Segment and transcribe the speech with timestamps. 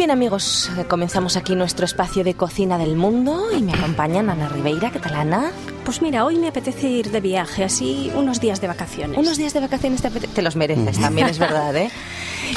[0.00, 4.90] bien amigos, comenzamos aquí nuestro espacio de cocina del mundo y me acompañan Ana Ribeira.
[4.90, 5.52] ¿Qué tal Ana?
[5.84, 9.18] Pues mira, hoy me apetece ir de viaje, así unos días de vacaciones.
[9.18, 11.90] Unos días de vacaciones te, te los mereces, también es verdad, ¿eh?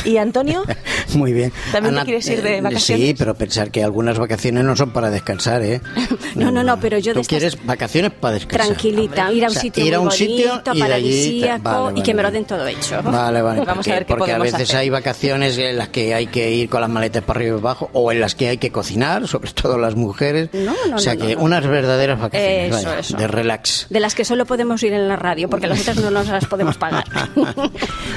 [0.06, 0.64] ¿Y Antonio?
[1.16, 1.52] Muy bien.
[1.72, 3.08] ¿También te quieres ir de eh, vacaciones?
[3.08, 5.82] Sí, pero pensar que algunas vacaciones no son para descansar, ¿eh?
[6.36, 8.68] no, no, no, pero yo Tú de estas- quieres vacaciones para descansar.
[8.68, 10.80] Tranquilita, ir a un O sea, sitio ir a muy un sitio bonito, y allí
[10.82, 13.02] paradisíaco vale, y que me lo den todo hecho.
[13.04, 13.60] Vale, vale.
[13.62, 14.78] Vamos a porque, ver qué porque a veces hacer.
[14.78, 17.90] hay vacaciones en las que hay que ir con las maletas para arriba y abajo
[17.94, 20.50] o en las que hay que cocinar, sobre todo las mujeres.
[20.54, 21.46] No, no, o sea no, que no, no.
[21.46, 23.13] unas verdaderas vacaciones, Eso, vaya, eso.
[23.18, 23.88] De relax.
[23.90, 26.46] De las que solo podemos ir en la radio, porque las otras no nos las
[26.46, 27.06] podemos pagar.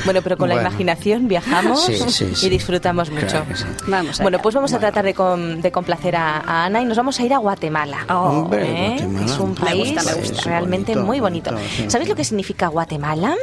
[0.04, 2.46] Bueno, pero con la imaginación viajamos Sí, sí, sí.
[2.46, 3.26] y disfrutamos mucho.
[3.26, 3.64] Claro que sí.
[3.88, 6.96] Vamos Bueno, pues vamos a tratar de, com- de complacer a, a Ana y nos
[6.96, 7.98] vamos a ir a Guatemala.
[8.08, 8.88] Oh, Hombre, ¿Eh?
[9.00, 9.24] Guatemala.
[9.26, 10.42] Es un Me país gusta, me gusta.
[10.44, 11.50] realmente Bonito, muy bonito.
[11.52, 11.84] bonito, sí.
[11.90, 13.34] ¿Sabéis lo que significa Guatemala?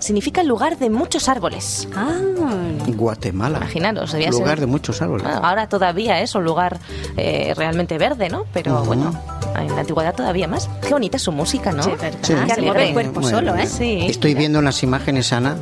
[0.00, 1.86] Significa lugar de muchos árboles.
[1.94, 2.12] Ah,
[2.88, 3.58] Guatemala.
[3.58, 5.24] Imaginaros, debía Lugar ser- de muchos árboles.
[5.24, 6.78] Bueno, ahora todavía es un lugar
[7.16, 8.46] eh, realmente verde, ¿no?
[8.52, 9.14] Pero bueno,
[9.56, 10.68] en la antigüedad todavía más.
[10.82, 11.82] Qué bonita su música, ¿no?
[11.82, 12.18] Sí, verdad.
[12.22, 12.32] Sí.
[12.32, 12.88] Alegre.
[12.88, 13.54] el cuerpo solo.
[13.56, 13.66] ¿eh?
[13.66, 14.06] Sí.
[14.08, 15.56] Estoy viendo unas imágenes, Ana.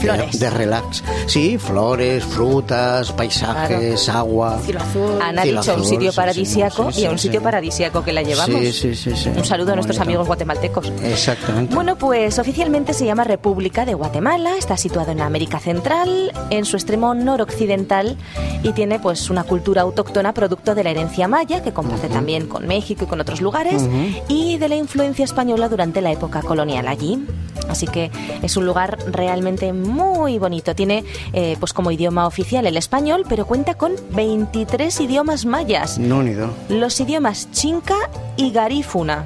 [0.00, 0.40] De- Flores.
[0.40, 1.04] De, relax.
[1.26, 4.58] Sí, flores, frutas, paisajes, agua.
[4.64, 5.18] cielo azul.
[5.22, 7.22] Ana ha Cielo dicho a un azul, sitio sí, paradisiaco sí, y a un sí.
[7.28, 8.60] sitio paradisiaco que la llevamos.
[8.60, 9.30] Sí, sí, sí, sí.
[9.36, 10.10] Un saludo a nuestros Bonito.
[10.10, 10.92] amigos guatemaltecos.
[11.04, 11.74] Exactamente.
[11.74, 16.76] Bueno, pues oficialmente se llama República de Guatemala, está situado en América Central, en su
[16.76, 18.16] extremo noroccidental
[18.62, 22.66] y tiene pues una cultura autóctona producto de la herencia maya que comparte también con
[22.66, 23.82] México y con otros lugares
[24.28, 27.24] y de la influencia española durante la época colonial allí.
[27.68, 28.10] Así que
[28.42, 29.89] es un lugar realmente muy
[30.38, 30.74] bonito.
[30.74, 36.18] Tiene eh, pues como idioma oficial el español, pero cuenta con 23 idiomas mayas no
[36.18, 36.50] unido.
[36.68, 37.96] los idiomas chinca
[38.36, 39.24] y garífuna.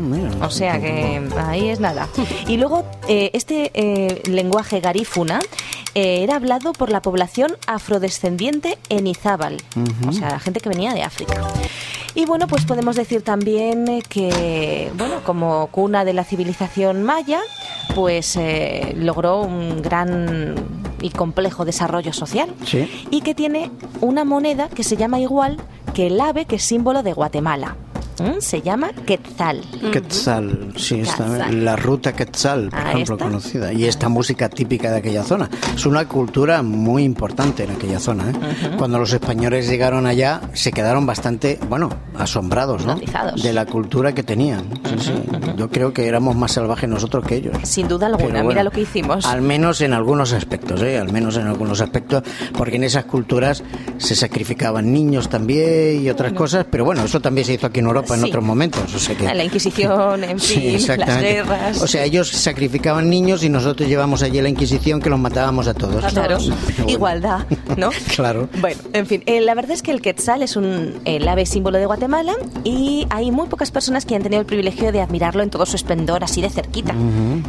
[0.00, 2.08] Mira, o sea que ahí es nada.
[2.48, 5.40] Y luego, eh, este eh, lenguaje garífuna
[5.94, 9.62] eh, era hablado por la población afrodescendiente en Izábal,
[10.08, 11.40] o sea, la gente que venía de África.
[12.14, 17.40] Y bueno, pues podemos decir también que, bueno, como cuna de la civilización maya,
[17.94, 20.54] pues eh, logró un gran
[21.00, 22.88] y complejo desarrollo social Sí.
[23.10, 23.70] y que tiene
[24.00, 25.58] una moneda que se llama igual
[25.94, 27.76] que el ave que es símbolo de Guatemala.
[28.22, 28.40] ¿Mm?
[28.40, 29.60] Se llama Quetzal.
[29.92, 31.64] Quetzal, sí, Quetzal.
[31.64, 33.24] la ruta Quetzal, por Ah, ejemplo, ¿esta?
[33.24, 33.72] conocida.
[33.72, 35.50] Y esta música típica de aquella zona.
[35.74, 38.30] Es una cultura muy importante en aquella zona.
[38.30, 38.70] ¿eh?
[38.78, 42.96] Cuando los españoles llegaron allá, se quedaron bastante, bueno, asombrados, ¿no?
[43.42, 44.62] De la cultura que tenían.
[44.84, 45.12] Sí, sí.
[45.56, 47.56] Yo creo que éramos más salvajes nosotros que ellos.
[47.64, 49.26] Sin duda alguna, Pero mira bueno, lo que hicimos.
[49.26, 50.98] Al menos en algunos aspectos, ¿eh?
[50.98, 52.22] Al menos en algunos aspectos,
[52.56, 53.62] porque en esas culturas
[53.98, 57.86] se sacrificaban niños también y otras cosas, pero bueno, eso también se hizo aquí en
[57.86, 58.28] Europa en Sí.
[58.28, 59.24] otros momentos, o sea que...
[59.34, 61.32] La Inquisición, en Sí, fin, las exactamente.
[61.34, 61.82] guerras.
[61.82, 65.74] O sea, ellos sacrificaban niños y nosotros llevamos allí la Inquisición que los matábamos a
[65.74, 66.04] todos.
[66.12, 66.56] Claro, bueno.
[66.88, 67.46] igualdad,
[67.76, 67.90] ¿no?
[68.14, 68.48] Claro.
[68.60, 71.78] Bueno, en fin, eh, la verdad es que el quetzal es un el ave símbolo
[71.78, 72.34] de Guatemala
[72.64, 75.76] y hay muy pocas personas que han tenido el privilegio de admirarlo en todo su
[75.76, 76.94] esplendor así de cerquita.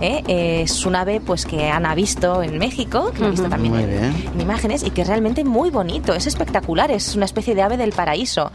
[0.01, 0.23] ¿eh?
[0.27, 3.75] Eh, Es un ave pues que Ana ha visto en México, que he visto también
[3.75, 3.89] en,
[4.33, 7.77] en imágenes y que es realmente muy bonito, es espectacular, es una especie de ave
[7.77, 8.51] del paraíso.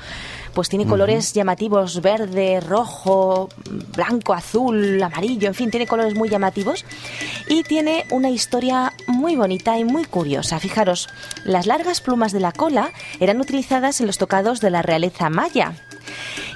[0.59, 3.49] Pues tiene colores llamativos, verde, rojo,
[3.95, 6.85] blanco, azul, amarillo, en fin, tiene colores muy llamativos
[7.49, 10.59] y tiene una historia muy bonita y muy curiosa.
[10.59, 11.09] Fijaros,
[11.45, 15.75] las largas plumas de la cola eran utilizadas en los tocados de la realeza maya.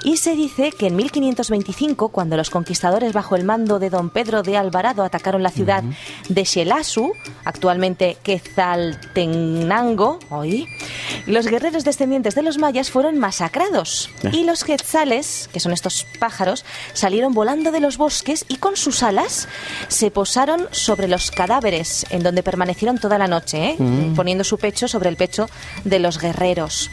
[0.03, 4.43] Y se dice que en 1525, cuando los conquistadores bajo el mando de don Pedro
[4.43, 5.83] de Alvarado atacaron la ciudad
[6.27, 7.13] de Xelasu,
[7.45, 10.67] actualmente Quetzaltenango, hoy,
[11.25, 14.09] los guerreros descendientes de los mayas fueron masacrados.
[14.33, 19.03] Y los quetzales, que son estos pájaros, salieron volando de los bosques y con sus
[19.03, 19.47] alas
[19.87, 23.77] se posaron sobre los cadáveres, en donde permanecieron toda la noche, ¿eh?
[24.15, 25.47] poniendo su pecho sobre el pecho
[25.85, 26.89] de los guerreros.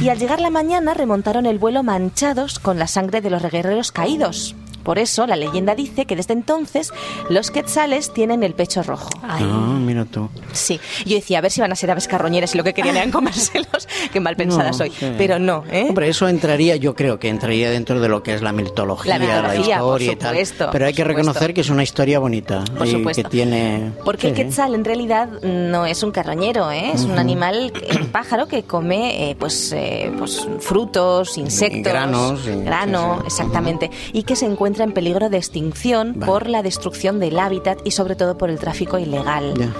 [0.00, 3.92] Y al llegar la mañana remontaron el vuelo manchados con la sangre de los guerreros
[3.92, 4.54] caídos.
[4.82, 6.92] Por eso la leyenda dice que desde entonces
[7.28, 9.08] los quetzales tienen el pecho rojo.
[9.22, 9.38] Ah,
[9.80, 10.28] mira tú.
[10.52, 12.96] Sí, yo decía, a ver si van a ser aves carroñeras y lo que querían
[12.96, 13.88] eran comérselos.
[14.12, 14.90] Qué mal pensada No, soy.
[14.90, 15.12] sí.
[15.16, 15.86] Pero no, ¿eh?
[15.88, 19.24] Hombre, eso entraría, yo creo que entraría dentro de lo que es la mitología, La
[19.24, 20.68] mitología, por historia y tal.
[20.72, 23.22] Pero hay que reconocer que es una historia bonita Por y supuesto.
[23.22, 23.92] que tiene.
[24.04, 26.92] Porque el quetzal en realidad no es un carroñero, ¿eh?
[26.94, 32.50] es un animal, un pájaro que come eh, pues, eh, pues frutos, insectos, granos, sí,
[32.64, 33.26] grano, sí, sí.
[33.26, 36.26] exactamente, y que se encuentra en peligro de extinción Vale.
[36.26, 39.54] por la destrucción del hábitat y sobre todo por el tráfico ilegal.
[39.56, 39.72] Ya.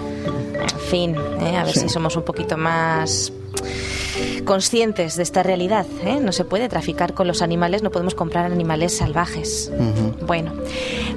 [0.62, 1.56] En fin, ¿eh?
[1.56, 1.80] a ver Sí.
[1.80, 3.32] si somos un poquito más
[4.44, 5.86] conscientes de esta realidad.
[6.04, 6.18] ¿eh?
[6.20, 9.70] No se puede traficar con los animales, no podemos comprar animales salvajes.
[10.26, 10.52] Bueno,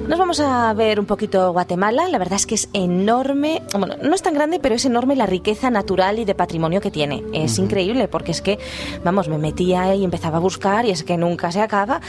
[0.08, 2.08] nos vamos a ver un poquito Guatemala.
[2.08, 5.26] La verdad es que es enorme, bueno, no es tan grande, pero es enorme la
[5.26, 7.24] riqueza natural y de patrimonio que tiene.
[7.32, 8.58] Es increíble porque es que,
[9.04, 12.00] vamos, me metía y empezaba a buscar y es que nunca se acaba.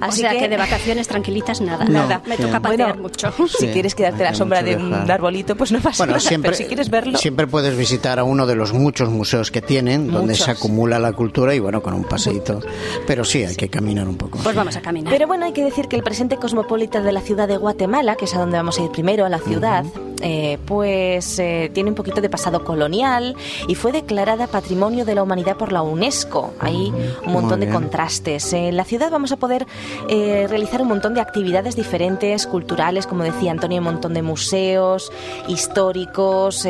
[0.00, 2.22] Así o sea que, de vacaciones tranquilitas nada, nada.
[2.26, 3.32] Me toca pasear mucho.
[3.62, 6.20] Si quieres quedarte a la sombra de un arbolito, pues no pasa nada.
[6.20, 9.60] Siempre, pero si quieres verlo, siempre puedes visitar a uno de los muchos museos que
[9.60, 12.60] tienen, donde se acumula la cultura y bueno, con un paseíto.
[13.06, 14.38] Pero sí, hay que caminar un poco.
[14.42, 15.12] Pues vamos a caminar.
[15.12, 18.26] Pero bueno, hay que decir que el presente cosmopolita de la ciudad de Guatemala, que
[18.26, 19.84] es a donde vamos a ir primero, a la ciudad,
[20.22, 23.36] eh, pues eh, tiene un poquito de pasado colonial
[23.66, 26.54] y fue declarada Patrimonio de la Humanidad por la UNESCO.
[26.60, 26.92] Hay
[27.26, 28.52] un montón de contrastes.
[28.52, 29.66] En la ciudad vamos a poder
[30.08, 35.10] eh, realizar un montón de actividades diferentes, culturales, como decía Antonio, un montón de museos
[35.48, 36.66] históricos,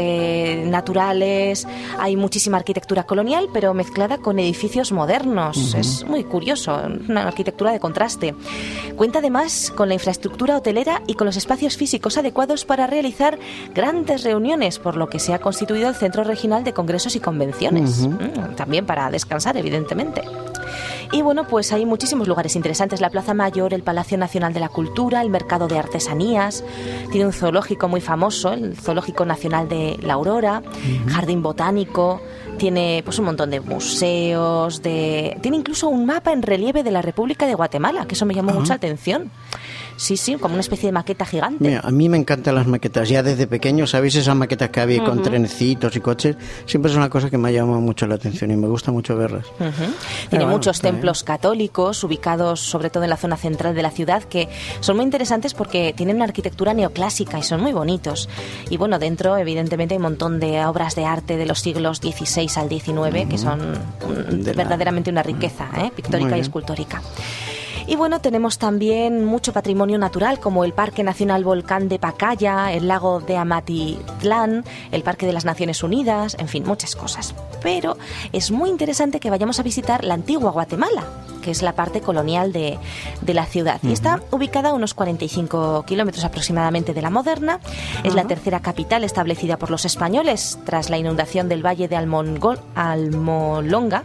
[0.67, 1.67] naturales.
[1.99, 5.75] Hay muchísima arquitectura colonial, pero mezclada con edificios modernos.
[5.75, 8.35] Es muy curioso, una arquitectura de contraste.
[8.97, 13.39] Cuenta además con la infraestructura hotelera y con los espacios físicos adecuados para realizar
[13.75, 18.07] grandes reuniones, por lo que se ha constituido el Centro Regional de Congresos y Convenciones.
[18.07, 20.23] Mm, también para descansar, evidentemente.
[21.13, 23.03] Y bueno, pues hay muchísimos lugares interesantes.
[23.03, 26.65] La Plaza Mayor, el Palacio Nacional de la Cultura, el Mercado de Artesanías.
[27.11, 30.63] Tiene un zoológico muy famoso, el Zoológico Nacional de la Aurora,
[31.09, 32.23] Jardín Botánico.
[32.57, 35.39] Tiene pues un montón de museos, de...
[35.43, 38.53] tiene incluso un mapa en relieve de la República de Guatemala, que eso me llamó
[38.53, 39.31] mucha atención.
[39.97, 41.81] Sí, sí, como una especie de maqueta gigante.
[41.83, 43.09] a mí me encantan las maquetas.
[43.09, 46.37] Ya desde pequeño, ¿sabéis esas maquetas que había con trenecitos y coches?
[46.67, 49.17] Siempre es una cosa que me ha llamado mucho la atención y me gusta mucho
[49.17, 49.47] verlas.
[50.31, 54.49] Tiene muchos templos católicos ubicados sobre todo en la zona central de la ciudad que
[54.81, 58.29] son muy interesantes porque tienen una arquitectura neoclásica y son muy bonitos.
[58.71, 62.49] Y bueno, dentro evidentemente hay un montón de obras de arte de los siglos XVI
[62.57, 63.61] al XIX que son
[64.55, 65.91] verdaderamente una riqueza ¿eh?
[65.95, 67.03] pictórica y escultórica.
[67.87, 72.89] Y bueno, tenemos también mucho patrimonio natural como el Parque Nacional Volcán de Pacaya, el
[72.89, 77.35] lago de Amatitlán, el Parque de las Naciones Unidas, en fin, muchas cosas.
[77.63, 77.97] Pero
[78.33, 81.05] es muy interesante que vayamos a visitar la antigua Guatemala,
[81.43, 82.79] que es la parte colonial de,
[83.27, 83.81] la ciudad.
[83.83, 87.61] Y está ubicada a unos 45 kilómetros aproximadamente de la moderna.
[88.05, 92.61] Es la tercera capital establecida por los españoles tras la inundación del valle de Almongol,
[92.75, 94.05] Almolonga.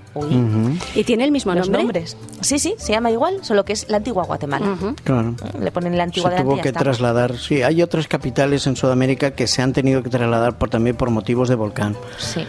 [0.96, 1.84] ¿Y tiene el mismo Los nombre?
[1.84, 2.18] nombres.
[2.42, 4.78] Sí, sí, se llama igual, solo que es la antigua Guatemala.
[5.04, 5.36] Claro.
[5.60, 7.38] Le ponen la antigua se tuvo que trasladar.
[7.38, 11.10] Sí, hay otras capitales en Sudamérica que se han tenido que trasladar por, también por
[11.10, 11.96] motivos de volcán.
[12.18, 12.46] Sí.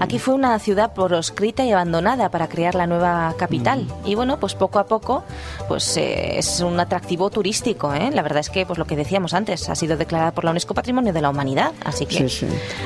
[0.00, 3.84] Aquí fue una ciudad proscrita y abandonada para crear la nueva capital.
[3.84, 4.06] Mm.
[4.06, 5.24] Y bueno, pues poco a poco
[5.68, 7.92] pues eh, es un atractivo turístico.
[7.94, 8.10] ¿eh?
[8.12, 10.74] La verdad es que, pues lo que decíamos antes, ha sido declarada por la UNESCO
[10.74, 11.72] Patrimonio de la Humanidad.
[11.84, 12.20] Así que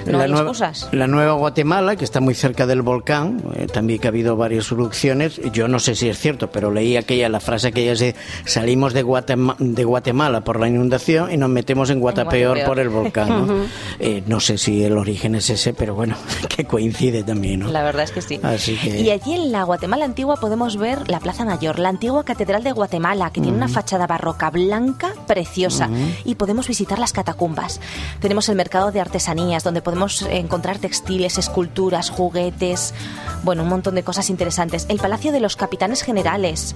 [0.06, 0.88] no la hay nueva, excusas.
[0.92, 4.70] La nueva Guatemala, que está muy cerca del volcán, eh, también que ha habido varias
[4.72, 5.40] erupciones.
[5.52, 8.14] Yo no sé si es cierto, pero leí aquella, la frase aquella de
[8.44, 12.88] salimos de, Guatemala, de Guatemala por la inundación y nos metemos en Guatapeor, por el
[12.88, 13.28] volcán.
[13.28, 13.66] ¿no?
[14.26, 16.16] no sé si el origen es ese, pero bueno.
[16.48, 17.68] que coincide también, ¿no?
[17.68, 18.40] La verdad es que sí.
[18.42, 19.00] Así que...
[19.00, 22.72] Y allí en la Guatemala antigua podemos ver la Plaza Mayor, la antigua Catedral de
[22.72, 25.88] Guatemala, que tiene una fachada barroca blanca preciosa.
[26.24, 27.80] Y podemos visitar las catacumbas.
[28.20, 32.94] Tenemos el mercado de artesanías, donde podemos encontrar textiles, esculturas, juguetes,
[33.42, 34.86] bueno, un montón de cosas interesantes.
[34.88, 36.74] El Palacio de los Capitanes Generales,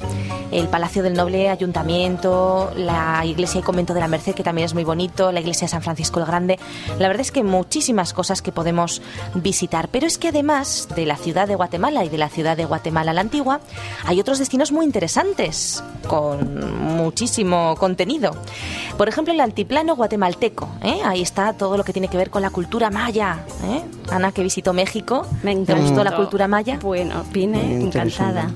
[0.50, 4.74] el Palacio del Noble Ayuntamiento, la Iglesia y Convento de la Merced, que también es
[4.74, 6.58] muy bonito, la Iglesia de San Francisco el Grande.
[6.98, 9.02] La verdad es que muchísimas cosas que podemos
[9.44, 9.88] visitar.
[9.88, 13.12] Pero es que además de la ciudad de Guatemala y de la ciudad de Guatemala
[13.12, 13.60] la Antigua,
[14.04, 18.32] hay otros destinos muy interesantes, con muchísimo contenido.
[18.98, 20.68] Por ejemplo, el altiplano guatemalteco.
[20.82, 21.00] ¿eh?
[21.04, 23.44] Ahí está todo lo que tiene que ver con la cultura maya.
[23.64, 23.82] ¿eh?
[24.10, 26.78] Ana, que visitó México, Me ¿te gustó la cultura maya?
[26.82, 28.50] Bueno, vine encantada.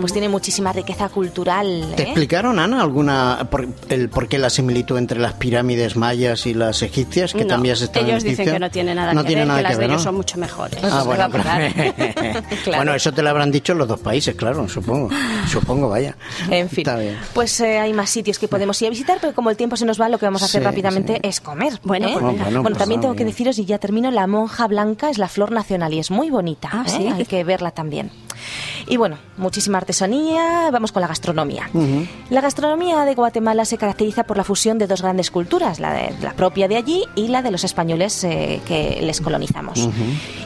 [0.00, 1.92] Pues tiene muchísima riqueza cultural.
[1.96, 2.06] ¿Te ¿eh?
[2.06, 6.82] explicaron, Ana, alguna por, el por qué la similitud entre las pirámides mayas y las
[6.82, 9.62] egipcias, que No, también se estaban ellos dicen que no tiene nada que ver, que
[9.62, 10.78] las de ellos son mucho mejores.
[10.84, 11.28] Ah, bueno,
[12.64, 12.76] claro.
[12.76, 15.10] Bueno, eso te lo habrán dicho los dos países, claro, supongo.
[15.48, 16.16] Supongo, vaya.
[16.50, 17.18] En fin, Está bien.
[17.32, 19.84] pues eh, hay más sitios que podemos ir a visitar, pero como el tiempo se
[19.84, 21.20] nos va, lo que vamos a hacer Sí, rápidamente sí.
[21.24, 21.80] es comer.
[21.82, 22.16] Bueno, ¿eh?
[22.18, 22.22] pues.
[22.38, 25.50] Bueno, pues también tengo que deciros, y ya termino, la monja blanca es la flor
[25.52, 26.68] nacional y es muy bonita.
[26.72, 26.90] Ah, ¿eh?
[26.90, 27.06] ¿sí?
[27.08, 28.10] Hay que verla también.
[28.86, 31.68] Y bueno, muchísima artesanía, vamos con la gastronomía.
[32.30, 36.14] La gastronomía de Guatemala se caracteriza por la fusión de dos grandes culturas, la, de,
[36.20, 39.88] la propia de allí y la de los españoles eh, que les colonizamos.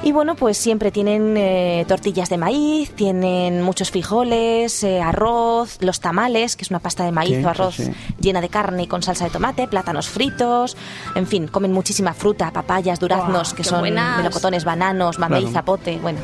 [0.03, 6.01] Y bueno, pues siempre tienen eh, tortillas de maíz, tienen muchos frijoles, eh, arroz, los
[6.01, 7.91] tamales, que es una pasta de maíz Sí, o arroz sí,
[8.21, 10.77] llena de carne y con salsa de tomate, plátanos fritos,
[11.15, 14.19] en fin, comen muchísima fruta, papayas, duraznos, que son buenas.
[14.19, 15.55] melocotones, bananos, mamey, Claro.
[15.55, 16.19] zapote, bueno.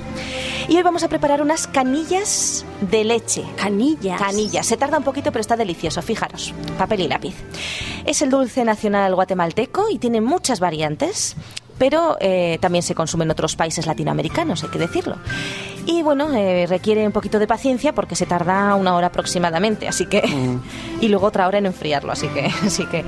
[0.68, 3.44] Y hoy vamos a preparar unas canillas de leche.
[3.56, 4.20] Canillas.
[4.20, 4.66] Canillas.
[4.66, 6.00] Se tarda un poquito, pero está delicioso.
[6.00, 7.34] Fijaros, papel y lápiz.
[8.06, 11.36] Es el dulce nacional guatemalteco y tiene muchas variantes
[11.78, 15.16] pero eh, también se consume en otros países latinoamericanos, hay que decirlo.
[15.86, 20.06] Y bueno, eh, requiere un poquito de paciencia porque se tarda una hora aproximadamente, así
[20.06, 20.22] que.
[21.00, 22.44] y luego otra hora en enfriarlo, así que.
[22.64, 23.04] Así que.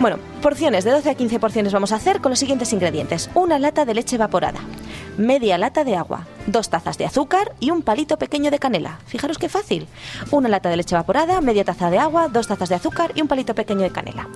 [0.00, 3.58] Bueno, porciones, de 12 a 15 porciones vamos a hacer con los siguientes ingredientes: una
[3.58, 4.60] lata de leche evaporada,
[5.16, 8.98] media lata de agua, dos tazas de azúcar y un palito pequeño de canela.
[9.06, 9.86] Fijaros qué fácil.
[10.30, 13.28] Una lata de leche evaporada, media taza de agua, dos tazas de azúcar y un
[13.28, 14.28] palito pequeño de canela.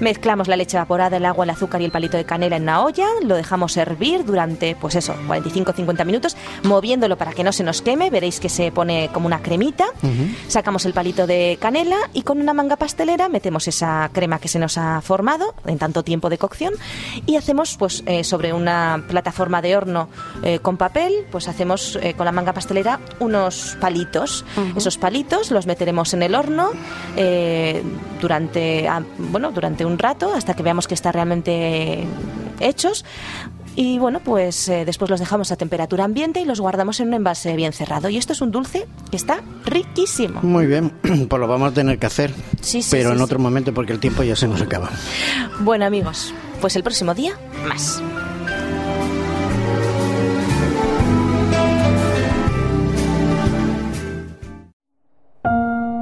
[0.00, 2.82] Mezclamos la leche evaporada, el agua, el azúcar y el palito de canela en una
[2.82, 7.82] olla, lo dejamos hervir durante, pues eso, 45-50 minutos, moviéndolo para que no se nos
[7.82, 8.10] queme.
[8.10, 9.86] Veréis que se pone como una cremita.
[10.48, 14.58] Sacamos el palito de canela y con una manga pastelera metemos esa crema que se
[14.58, 16.74] nos ha formado en tanto tiempo de cocción
[17.26, 20.08] y hacemos, pues, eh, sobre una plataforma de horno
[20.42, 21.61] eh, con papel, pues hacemos
[22.00, 24.44] eh, con la manga pastelera unos palitos.
[24.76, 26.70] Esos palitos los meteremos en el horno
[28.20, 32.04] durante, ah, bueno, durante un rato hasta que veamos que está realmente
[32.60, 33.04] hechos.
[33.74, 37.14] Y bueno, pues eh, después los dejamos a temperatura ambiente y los guardamos en un
[37.14, 38.08] envase bien cerrado.
[38.10, 40.40] Y esto es un dulce que está riquísimo.
[40.42, 40.90] Muy bien,
[41.28, 42.34] pues lo vamos a tener que hacer.
[42.60, 43.24] Sí, sí, pero sí, en sí.
[43.24, 44.90] otro momento porque el tiempo ya se nos acaba.
[45.60, 48.02] Bueno amigos, pues el próximo día más.